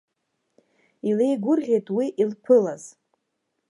Илеигәырӷьеит 1.09 1.87
уи 1.95 2.07
илԥылаз. 2.21 2.83